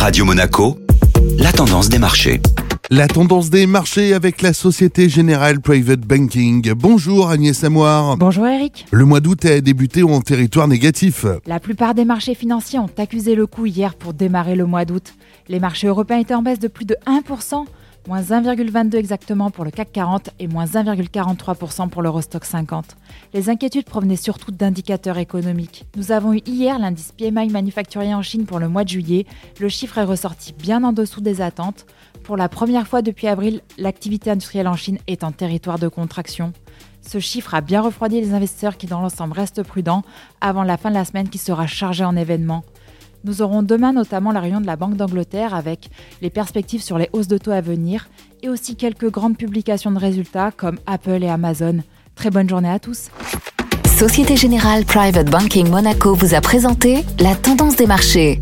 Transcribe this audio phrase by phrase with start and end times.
[0.00, 0.78] Radio Monaco,
[1.38, 2.40] la tendance des marchés.
[2.90, 6.72] La tendance des marchés avec la Société Générale Private Banking.
[6.72, 8.16] Bonjour Agnès Samoir.
[8.16, 8.86] Bonjour Eric.
[8.92, 11.26] Le mois d'août a débuté en territoire négatif.
[11.44, 15.12] La plupart des marchés financiers ont accusé le coup hier pour démarrer le mois d'août.
[15.48, 17.66] Les marchés européens étaient en baisse de plus de 1%,
[18.06, 22.96] moins 1,22 exactement pour le CAC 40 et moins 1,43% pour l'Eurostock 50.
[23.34, 25.86] Les inquiétudes provenaient surtout d'indicateurs économiques.
[25.96, 29.26] Nous avons eu hier l'indice PMI manufacturier en Chine pour le mois de juillet.
[29.60, 31.86] Le chiffre est ressorti bien en dessous des attentes.
[32.24, 36.52] Pour la première fois depuis avril, l'activité industrielle en Chine est en territoire de contraction.
[37.02, 40.02] Ce chiffre a bien refroidi les investisseurs qui dans l'ensemble restent prudents
[40.40, 42.64] avant la fin de la semaine qui sera chargée en événements.
[43.24, 45.90] Nous aurons demain notamment la réunion de la Banque d'Angleterre avec
[46.22, 48.08] les perspectives sur les hausses de taux à venir
[48.42, 51.80] et aussi quelques grandes publications de résultats comme Apple et Amazon.
[52.14, 53.10] Très bonne journée à tous.
[53.86, 58.40] Société Générale Private Banking Monaco vous a présenté la tendance des marchés.